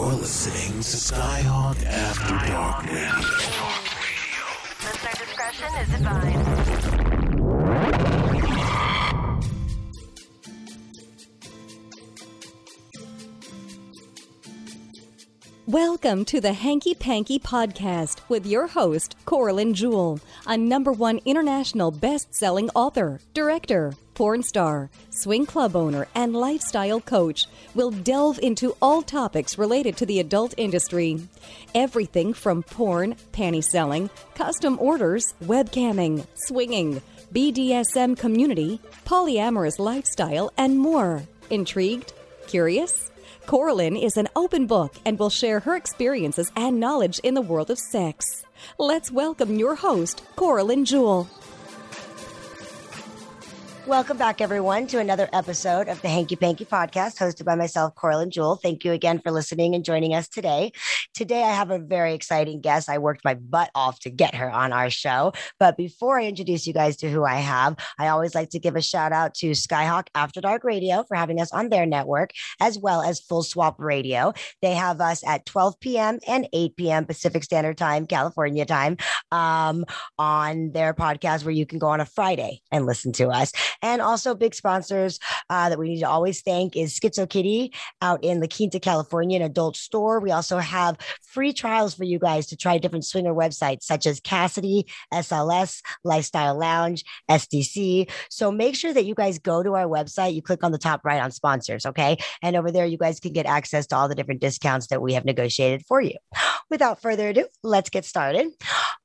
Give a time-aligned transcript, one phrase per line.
[0.00, 3.16] You're listening to Skyhawk After Dark Radio.
[4.80, 7.00] Listener discretion is advised.
[15.66, 21.90] Welcome to the Hankie Pankie Podcast with your host, Coralyn Jewell, a number one international
[21.90, 27.46] best selling author, director, porn star, swing club owner, and lifestyle coach.
[27.74, 31.18] will delve into all topics related to the adult industry.
[31.74, 37.00] Everything from porn, panty selling, custom orders, webcamming, swinging,
[37.32, 41.22] BDSM community, polyamorous lifestyle, and more.
[41.48, 42.12] Intrigued?
[42.46, 43.10] Curious?
[43.46, 47.70] Coralyn is an open book and will share her experiences and knowledge in the world
[47.70, 48.44] of sex.
[48.78, 51.26] Let's welcome your host, Coralyn Jewell.
[53.90, 58.28] Welcome back, everyone, to another episode of the Hankie Pankie podcast hosted by myself, Coralyn
[58.28, 58.54] Jewell.
[58.54, 60.70] Thank you again for listening and joining us today.
[61.12, 62.88] Today, I have a very exciting guest.
[62.88, 65.32] I worked my butt off to get her on our show.
[65.58, 68.76] But before I introduce you guys to who I have, I always like to give
[68.76, 72.78] a shout out to Skyhawk After Dark Radio for having us on their network, as
[72.78, 74.32] well as Full Swap Radio.
[74.62, 76.20] They have us at 12 p.m.
[76.28, 77.06] and 8 p.m.
[77.06, 78.98] Pacific Standard Time, California time,
[79.32, 79.84] um,
[80.16, 83.52] on their podcast where you can go on a Friday and listen to us.
[83.82, 88.22] And also, big sponsors uh, that we need to always thank is Schizo Kitty out
[88.22, 90.20] in La Quinta, California, an adult store.
[90.20, 94.20] We also have free trials for you guys to try different swinger websites such as
[94.20, 98.10] Kasidie, SLS, Lifestyle Lounge, SDC.
[98.28, 100.34] So make sure that you guys go to our website.
[100.34, 102.16] You click on the top right on sponsors, okay?
[102.42, 105.14] And over there, you guys can get access to all the different discounts that we
[105.14, 106.16] have negotiated for you.
[106.70, 108.46] Without further ado, let's get started.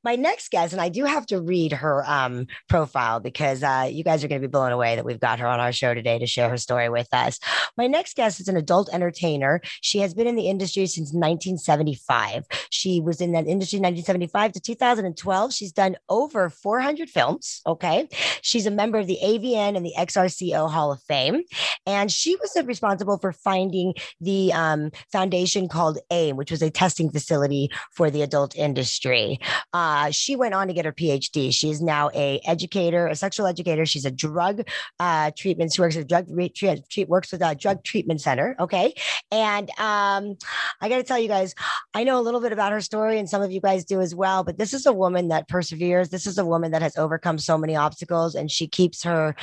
[0.03, 4.03] My next guest, and I do have to read her um, profile because uh, you
[4.03, 6.19] guys are going to be blown away that we've got her on our show today
[6.19, 7.39] to share her story with us.
[7.75, 9.61] My next guest is an adult entertainer.
[9.81, 12.43] She has been in the industry since 1975.
[12.69, 15.51] She was in that industry 1975 to 2012.
[15.51, 17.61] She's done over 400 films.
[17.65, 18.07] Okay.
[18.43, 21.41] She's a member of the AVN and the XRCO Hall of Fame.
[21.87, 27.09] And she was responsible for finding the um, foundation called AIM, which was a testing
[27.09, 27.54] facility
[27.91, 29.39] for the adult industry.
[29.73, 31.53] Uh, she went on to get her PhD.
[31.53, 33.85] She is now a educator, a sexual educator.
[33.85, 34.67] She's a drug
[34.99, 35.73] uh, treatment.
[35.73, 38.55] She works at drug re- tre- treat, works with a drug treatment center.
[38.59, 38.93] Okay,
[39.31, 40.37] and um,
[40.81, 41.55] I got to tell you guys,
[41.93, 44.13] I know a little bit about her story, and some of you guys do as
[44.13, 44.43] well.
[44.43, 46.09] But this is a woman that perseveres.
[46.09, 49.35] This is a woman that has overcome so many obstacles, and she keeps her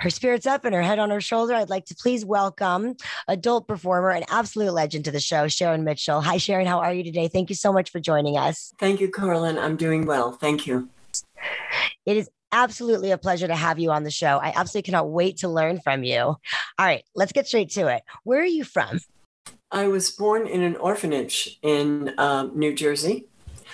[0.00, 1.54] her spirits up and her head on her shoulder.
[1.54, 2.96] I'd like to please welcome
[3.28, 6.20] adult performer and absolute legend to the show, Sharon Mitchell.
[6.20, 6.66] Hi, Sharon.
[6.66, 7.28] How are you today?
[7.28, 8.72] Thank you so much for joining us.
[8.78, 9.58] Thank you, Carolyn.
[9.58, 10.32] I'm doing well.
[10.32, 10.88] Thank you.
[12.06, 14.38] It is absolutely a pleasure to have you on the show.
[14.38, 16.20] I absolutely cannot wait to learn from you.
[16.20, 16.38] All
[16.78, 18.02] right, let's get straight to it.
[18.22, 19.00] Where are you from?
[19.70, 23.26] I was born in an orphanage in uh, New Jersey.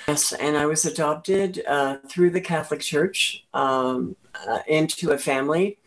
[0.08, 4.16] Yes, and I was adopted uh, through the Catholic Church um,
[4.48, 5.78] uh, into a family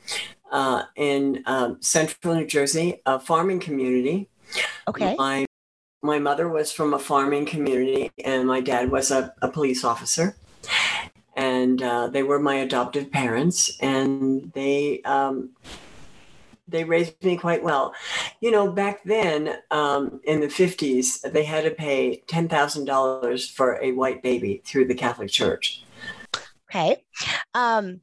[0.52, 4.30] uh, in um, central New Jersey, a farming community.
[4.88, 5.16] Okay.
[5.18, 5.46] My
[6.04, 10.36] my mother was from a farming community, and my dad was a, a police officer.
[11.36, 15.52] And uh, they were my adoptive parents, and they um,
[16.68, 17.94] they raised me quite well.
[18.42, 23.92] You know, back then um, in the 50s, they had to pay $10,000 for a
[23.92, 25.84] white baby through the Catholic Church.
[26.70, 27.04] Okay.
[27.54, 28.02] Um,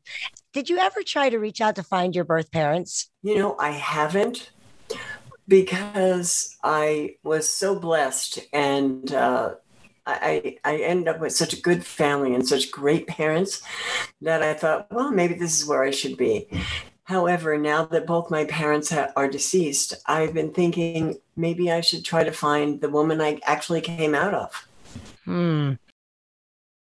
[0.52, 3.10] did you ever try to reach out to find your birth parents?
[3.22, 4.50] You know, I haven't
[5.50, 9.56] because I was so blessed and uh,
[10.06, 13.60] I, I ended up with such a good family and such great parents
[14.22, 16.48] that I thought, well, maybe this is where I should be.
[17.02, 22.04] However, now that both my parents ha- are deceased, I've been thinking maybe I should
[22.04, 24.68] try to find the woman I actually came out of.
[25.24, 25.72] Hmm.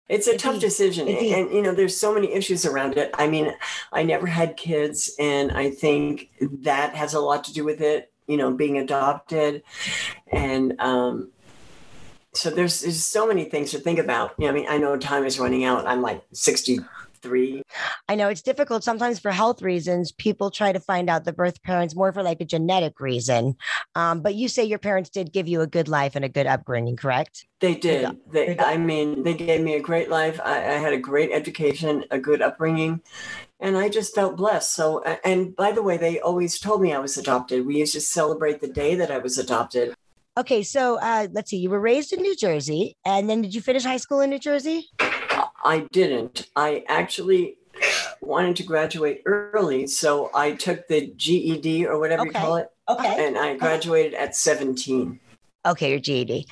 [0.08, 1.08] It's a tough decision.
[1.08, 3.10] And, you know, there's so many issues around it.
[3.14, 3.52] I mean,
[3.92, 6.30] I never had kids, and I think
[6.62, 9.62] that has a lot to do with it, you know, being adopted.
[10.30, 11.30] And um,
[12.34, 14.34] so there's, there's so many things to think about.
[14.38, 15.86] You know, I mean, I know time is running out.
[15.86, 17.62] I'm like 63.
[18.08, 20.12] I know it's difficult sometimes for health reasons.
[20.12, 23.56] People try to find out the birth parents more for like a genetic reason.
[23.94, 26.46] Um, but you say your parents did give you a good life and a good
[26.46, 27.46] upbringing, correct?
[27.60, 28.18] They did.
[28.30, 30.38] They, I mean, they gave me a great life.
[30.44, 33.00] I, I had a great education, a good upbringing,
[33.64, 34.72] and I just felt blessed.
[34.74, 37.64] So, and by the way, they always told me I was adopted.
[37.64, 39.94] We used to celebrate the day that I was adopted.
[40.36, 41.56] Okay, so uh, let's see.
[41.56, 44.38] You were raised in New Jersey, and then did you finish high school in New
[44.38, 44.90] Jersey?
[45.00, 46.50] I didn't.
[46.54, 47.56] I actually
[48.20, 53.26] wanted to graduate early, so I took the GED or whatever you call it, Okay.
[53.26, 55.18] and I graduated at 17.
[55.64, 56.46] Okay, your GED.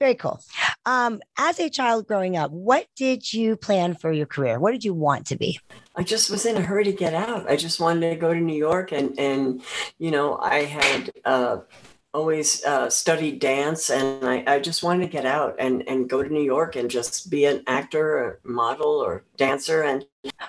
[0.00, 0.40] Very cool.
[0.86, 4.58] Um, as a child growing up, what did you plan for your career?
[4.58, 5.58] What did you want to be?
[5.94, 7.48] I just was in a hurry to get out.
[7.48, 9.62] I just wanted to go to New York, and and
[9.98, 11.58] you know I had uh,
[12.14, 16.22] always uh, studied dance, and I, I just wanted to get out and and go
[16.22, 20.06] to New York and just be an actor, or model, or dancer, and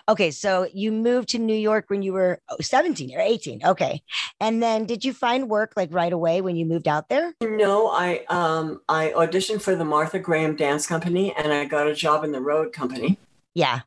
[0.07, 3.65] Okay, so you moved to New York when you were oh, 17 or 18.
[3.65, 4.01] Okay.
[4.39, 7.33] And then did you find work like right away when you moved out there?
[7.41, 11.93] No, I um I auditioned for the Martha Graham Dance Company and I got a
[11.95, 13.17] job in the Road Company,
[13.53, 13.81] Yeah.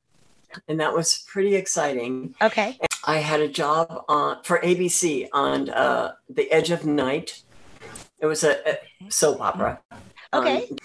[0.69, 2.35] and that was pretty exciting.
[2.43, 2.79] Okay.
[3.07, 7.43] I had a job on for ABC on uh, The Edge of Night.
[8.21, 8.79] It was a, a
[9.09, 9.81] soap opera.
[10.33, 10.69] Okay.
[10.69, 10.77] Um,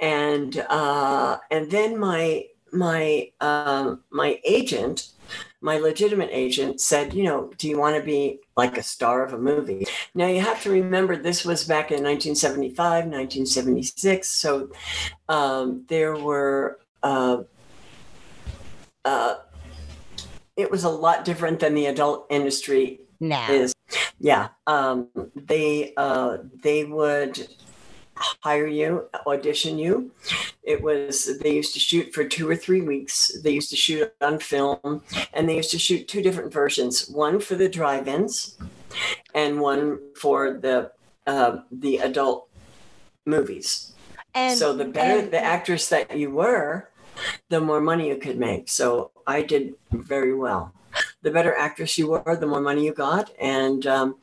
[0.00, 5.10] and uh, and then my my um, my agent,
[5.60, 9.32] my legitimate agent, said, you know, do you want to be like a star of
[9.32, 9.86] a movie?
[10.14, 14.28] Now you have to remember this was back in 1975, 1976.
[14.28, 14.70] So
[15.28, 16.80] um, there were.
[17.02, 17.44] Uh,
[19.04, 19.36] uh,
[20.56, 23.50] it was a lot different than the adult industry Now.
[23.50, 23.74] is
[24.20, 27.48] yeah um, they uh, they would
[28.20, 30.10] hire you audition you.
[30.62, 33.32] It was they used to shoot for two or three weeks.
[33.42, 35.02] They used to shoot on film
[35.32, 38.58] and they used to shoot two different versions one for the drive-ins
[39.34, 40.92] and one for the
[41.26, 42.48] uh, the adult
[43.24, 43.92] movies.
[44.34, 46.88] And so the better and- the actress that you were
[47.48, 48.68] the more money you could make.
[48.68, 50.72] So i did very well
[51.22, 54.16] the better actress you were the more money you got and um,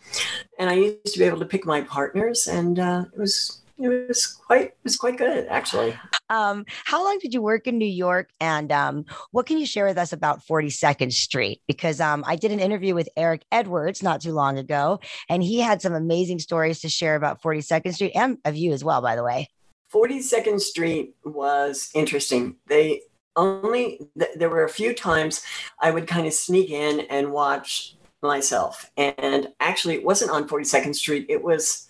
[0.60, 4.08] and i used to be able to pick my partners and uh, it was it
[4.08, 5.98] was quite it was quite good actually
[6.30, 8.30] um, how long did you work in New York?
[8.40, 11.62] And um, what can you share with us about 42nd Street?
[11.68, 15.00] Because um, I did an interview with Eric Edwards not too long ago,
[15.30, 18.84] and he had some amazing stories to share about 42nd Street and of you as
[18.84, 19.48] well, by the way.
[19.94, 22.58] 42nd Street was interesting.
[22.68, 23.02] They
[23.38, 25.42] only, th- there were a few times
[25.80, 28.92] I would kind of sneak in and watch myself.
[28.98, 31.26] And actually, it wasn't on 42nd Street.
[31.30, 31.88] It was,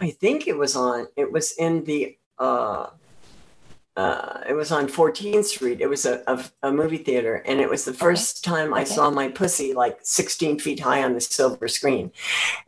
[0.00, 2.86] I think it was on, it was in the, uh,
[3.96, 5.80] uh, it was on 14th Street.
[5.80, 8.90] It was a, a, a movie theater, and it was the first time I Okay.
[8.90, 12.12] saw my pussy like 16 feet high on the silver screen.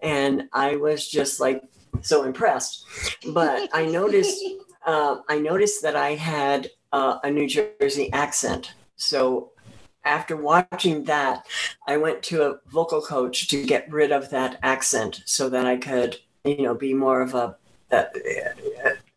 [0.03, 1.63] And I was just like
[2.01, 2.85] so impressed.
[3.33, 4.43] But I noticed
[4.87, 8.75] uh, I noticed that I had uh, a New Jersey accent.
[8.97, 9.53] So
[10.05, 11.47] after watching that,
[11.87, 15.77] I went to a vocal coach to get rid of that accent so that I
[15.77, 17.57] could, you know, be more of a,
[17.91, 18.07] a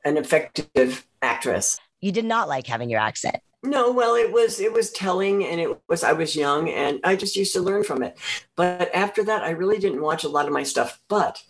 [0.04, 1.80] an effective actress.
[2.02, 3.38] You did not like having your accent.
[3.64, 7.16] No, well, it was it was telling, and it was I was young, and I
[7.16, 8.18] just used to learn from it.
[8.56, 11.00] But after that, I really didn't watch a lot of my stuff.
[11.08, 11.44] But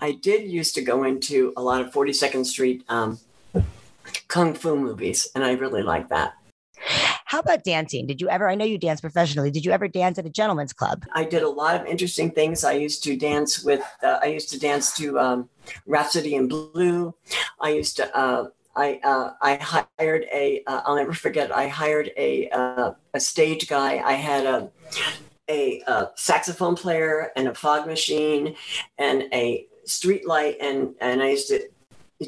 [0.00, 3.20] I did used to go into a lot of Forty Second Street um,
[4.28, 6.34] kung fu movies, and I really like that.
[7.32, 8.06] How about dancing?
[8.06, 8.48] Did you ever?
[8.48, 9.50] I know you dance professionally.
[9.50, 11.04] Did you ever dance at a gentleman's club?
[11.12, 12.64] I did a lot of interesting things.
[12.64, 13.82] I used to dance with.
[14.02, 15.48] Uh, I used to dance to um,
[15.86, 17.14] Rhapsody in Blue.
[17.60, 18.16] I used to.
[18.16, 20.62] Uh, I uh, I hired a.
[20.66, 21.54] Uh, I'll never forget.
[21.54, 24.02] I hired a uh, a stage guy.
[24.04, 24.70] I had a
[25.48, 28.54] a, uh saxophone player and a fog machine
[28.98, 31.68] and a street light and and I used to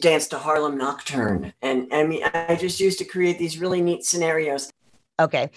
[0.01, 4.05] dance to Harlem Nocturne and I mean I just used to create these really neat
[4.05, 4.71] scenarios.
[5.21, 5.51] Okay.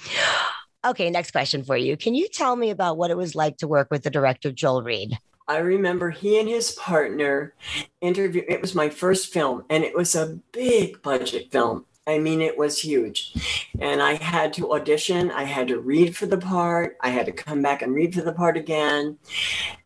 [0.86, 1.98] Okay, next question for you.
[1.98, 4.84] Can you tell me about what it was like to work with the director Joel
[4.84, 5.17] Reed?
[5.48, 7.53] I remember he and his partner
[8.01, 8.44] interview.
[8.48, 11.86] It was my first film, and it was a big budget film.
[12.06, 13.34] I mean, it was huge.
[13.79, 15.32] And I had to audition.
[15.32, 16.98] I had to read for the part.
[17.01, 19.17] I had to come back and read for the part again.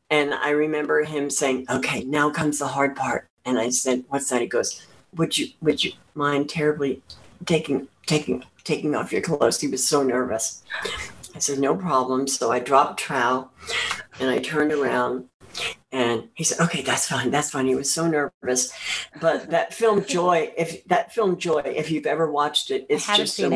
[0.10, 4.30] And I remember him saying, "Okay, now comes the hard part." And I said, "What's
[4.30, 7.02] that?" He goes, "Would you would you mind terribly
[7.46, 10.64] taking taking taking off your clothes?" He was so nervous.
[11.36, 13.52] I said, "No problem." So I dropped trowel,
[14.20, 15.28] and I turned around
[15.92, 17.32] and he said, "Okay, that's fine.
[17.32, 18.72] That's fine." He was so nervous,
[19.20, 23.40] but that film Joy, if that film Joy, if you've ever watched it, it's just
[23.40, 23.56] a,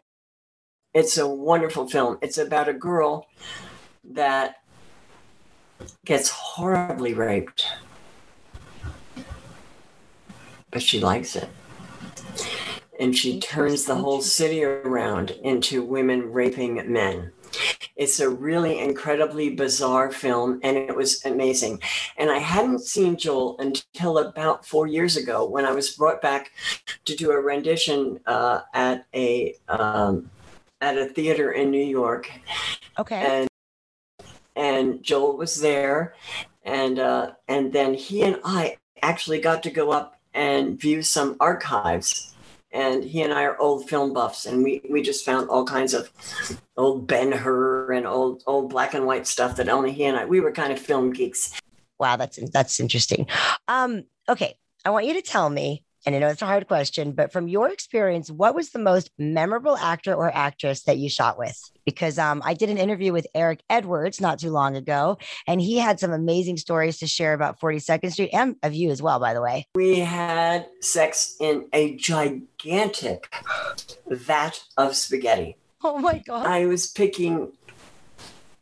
[0.94, 2.18] it's a wonderful film.
[2.22, 3.28] It's about a girl
[4.04, 4.58] that
[6.06, 7.68] gets horribly raped,
[10.76, 11.48] but she likes it.
[13.00, 17.32] And she turns the whole city around into women raping men.
[17.96, 21.82] It's a really incredibly bizarre film, and it was amazing.
[22.18, 26.52] And I hadn't seen Joel until about four years ago when I was brought back
[27.06, 30.30] to do a rendition uh, at a um,
[30.82, 32.30] at a theater in New York,
[33.00, 33.16] Okay.
[33.16, 33.48] and
[34.58, 36.16] and Joel was there,
[36.64, 41.38] and uh, and then he and I actually got to go up and view some
[41.40, 42.34] archives.
[42.72, 45.94] And he and I are old film buffs, and we, we just found all kinds
[45.94, 46.12] of
[46.76, 50.26] old Ben Hur and old old black and white stuff that only he and I
[50.26, 51.58] we were kind of film geeks.
[51.98, 53.28] Wow, that's that's interesting.
[53.70, 57.14] Um, okay, I want you to tell me, and I know it's a hard question,
[57.14, 61.38] but from your experience, what was the most memorable actor or actress that you shot
[61.38, 61.60] with?
[61.84, 65.78] Because um, I did an interview with Eric Edwards not too long ago, and he
[65.78, 69.34] had some amazing stories to share about 42nd Street and of you as well, by
[69.34, 69.68] the way.
[69.76, 73.34] We had sex in a gigantic
[74.08, 75.58] vat of spaghetti.
[75.84, 76.46] Oh my God.
[76.46, 77.52] I was picking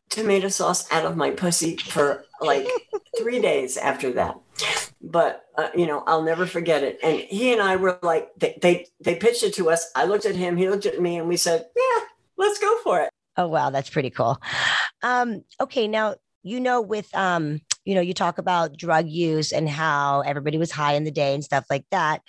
[0.10, 2.68] tomato sauce out of my pussy for like
[3.18, 4.38] three days after that.
[5.04, 6.98] But uh, you know, I'll never forget it.
[7.04, 9.92] And he and I were like, they, they they pitched it to us.
[9.96, 12.06] I looked at him, he looked at me, and we said, "Yeah,
[12.38, 14.40] let's go for it." Oh wow, that's pretty cool.
[15.02, 19.68] Um, okay, now you know with um, you know, you talk about drug use and
[19.68, 22.22] how everybody was high in the day and stuff like that.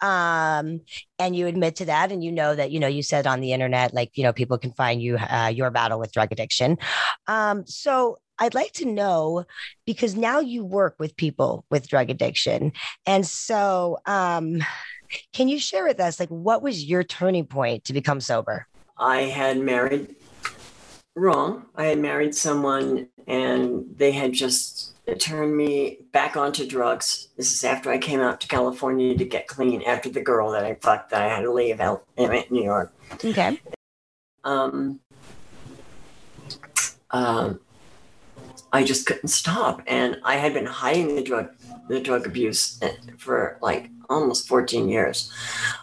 [0.00, 0.80] Um,
[1.18, 3.52] and you admit to that, and you know that you know you said on the
[3.52, 6.78] internet, like you know, people can find you uh, your battle with drug addiction.
[7.26, 9.44] Um, so I'd like to know
[9.86, 12.72] because now you work with people with drug addiction,
[13.06, 14.64] and so um,
[15.32, 18.66] can you share with us like what was your turning point to become sober?
[18.98, 20.16] I had married
[21.14, 21.66] wrong.
[21.76, 27.28] I had married someone, and they had just turned me back onto drugs.
[27.36, 30.64] This is after I came out to California to get clean after the girl that
[30.64, 32.92] I fucked that I had to leave out in New York.
[33.24, 33.60] Okay.
[34.42, 34.98] Um,
[37.12, 37.60] um,
[38.72, 41.50] I just couldn't stop, and I had been hiding the drug,
[41.88, 42.80] the drug abuse
[43.18, 45.30] for like almost 14 years.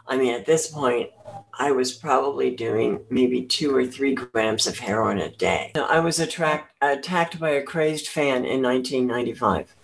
[0.07, 1.11] I mean, at this point,
[1.59, 5.71] I was probably doing maybe two or three grams of heroin a day.
[5.75, 9.75] I was attract, attacked by a crazed fan in 1995.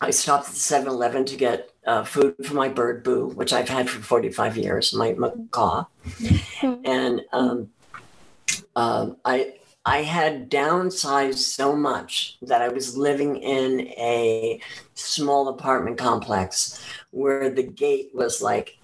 [0.00, 3.68] I stopped at 7 Eleven to get uh, food for my bird Boo, which I've
[3.68, 5.86] had for 45 years, my macaw.
[6.62, 7.70] and um,
[8.76, 9.54] um, I,
[9.86, 14.60] I had downsized so much that I was living in a
[14.94, 18.78] small apartment complex where the gate was like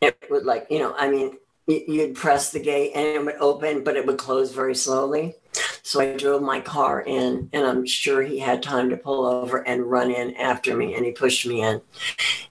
[0.00, 1.36] it would like you know i mean
[1.66, 5.34] you'd press the gate and it would open but it would close very slowly.
[5.82, 9.66] So i drove my car in and i'm sure he had time to pull over
[9.66, 11.80] and run in after me and he pushed me in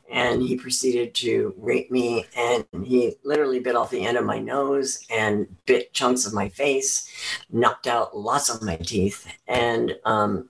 [0.09, 4.39] and he proceeded to rape me and he literally bit off the end of my
[4.39, 7.09] nose and bit chunks of my face
[7.51, 10.49] knocked out lots of my teeth and um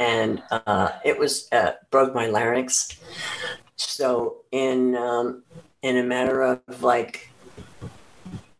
[0.00, 3.00] and uh, it was uh, broke my larynx
[3.78, 5.42] so in um,
[5.82, 7.30] in a matter of like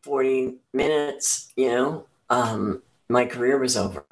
[0.02, 4.04] 40 minutes, you know, um, my career was over.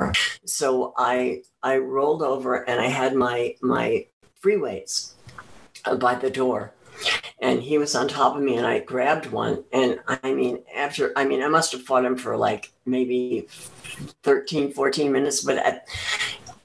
[0.44, 5.14] So I I rolled over and I had my my free weights
[5.86, 6.72] Uh, by the door.
[7.40, 9.62] And he was on top of me and I grabbed one.
[9.72, 13.46] And I mean, after, I mean, I must have fought him for like maybe
[14.22, 15.86] 13, 14 minutes, but at,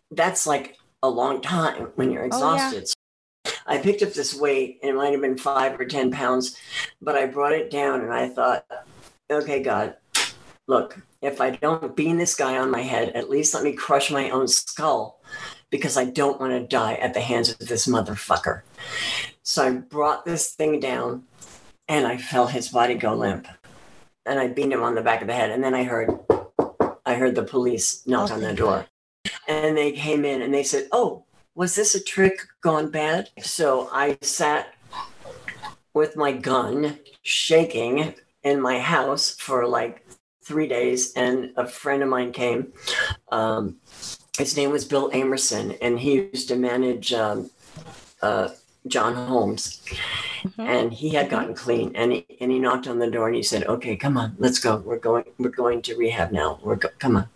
[0.09, 2.89] that's like a long time when you're oh, exhausted.
[3.45, 6.57] Oh, I picked up this weight, and it might have been five or 10 pounds,
[7.01, 8.65] but I brought it down and I thought,
[9.29, 9.97] okay, God,
[10.67, 14.09] look, if I don't beam this guy on my head, at least let me crush
[14.09, 15.21] my own skull
[15.71, 18.61] because I don't want to die at the hands of this motherfucker.
[19.41, 21.23] So I brought this thing down
[21.87, 23.47] and I felt his body go limp.
[24.25, 25.49] And I beat him on the back of the head.
[25.49, 26.11] And then I heard
[27.05, 28.85] I heard the police knock on the door.
[29.47, 31.25] And they came in and they said, Oh,
[31.55, 33.29] was this a trick gone bad?
[33.39, 34.75] So I sat
[35.93, 38.13] with my gun shaking
[38.43, 40.05] in my house for like
[40.43, 42.73] three days, and a friend of mine came.
[43.31, 43.77] Um,
[44.38, 47.50] his name was Bill Amerson, and he used to manage um,
[48.21, 48.50] uh,
[48.88, 49.81] John Holmes.
[50.41, 50.61] Mm-hmm.
[50.61, 53.43] And he had gotten clean, and he, and he knocked on the door and he
[53.43, 54.77] said, "Okay, come on, let's go.
[54.77, 55.25] We're going.
[55.38, 56.59] We're going to rehab now.
[56.63, 57.27] We're go- come on."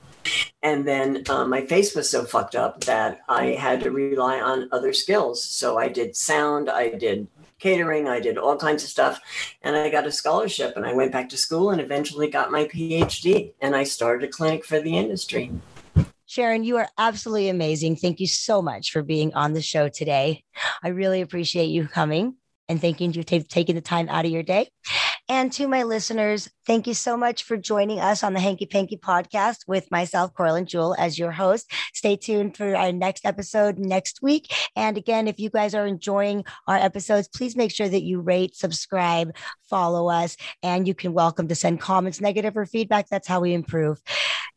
[0.63, 4.69] And then uh, my face was so fucked up that I had to rely on
[4.71, 5.43] other skills.
[5.43, 7.27] So I did sound, I did
[7.59, 9.21] catering, I did all kinds of stuff.
[9.61, 12.65] And I got a scholarship and I went back to school and eventually got my
[12.65, 13.51] PhD.
[13.61, 15.51] And I started a clinic for the industry.
[16.35, 17.95] Sharon, you are absolutely amazing.
[17.95, 20.43] Thank you so much for being on the show today.
[20.83, 22.35] I really appreciate you coming
[22.67, 24.67] and thanking you for taking the time out of your day.
[25.29, 28.99] And to my listeners, thank you so much for joining us on the Hankie Pankie
[28.99, 31.71] podcast with myself, Coralyn Jewell, as your host.
[31.93, 34.53] Stay tuned for our next episode next week.
[34.75, 38.57] And again, if you guys are enjoying our episodes, please make sure that you rate,
[38.57, 39.33] subscribe,
[39.69, 43.07] follow us, and you can welcome to send comments, negative or feedback.
[43.07, 44.01] That's how we improve.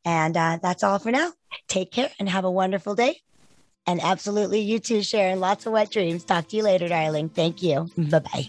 [0.08, 1.32] And uh, that's all for now.
[1.68, 3.20] Take care and have a wonderful day.
[3.86, 5.38] And absolutely, you too, Sharon.
[5.38, 6.24] Lots of wet dreams.
[6.24, 7.28] Talk to you later, darling.
[7.28, 7.90] Thank you.
[7.98, 8.48] Bye bye.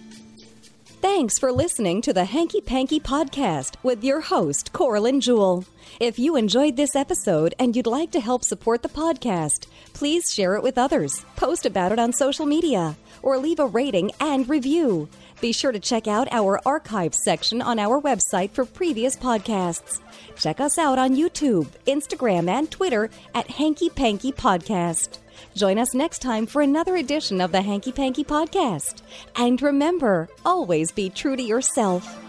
[1.01, 5.65] Thanks for listening to the Hankie Pankie Podcast with your host, Coralyn Jewell.
[5.99, 10.55] If you enjoyed this episode and you'd like to help support the podcast, please share
[10.55, 15.09] it with others, post about it on social media, or leave a rating and review.
[15.41, 19.99] Be sure to check out our archives section on our website for previous podcasts.
[20.39, 25.19] Check us out on YouTube, Instagram, and Twitter at Hankie Pankie Podcast.
[25.53, 29.01] Join us next time for another edition of the Hankie Pankie Podcast.
[29.35, 32.28] And remember, always be true to yourself.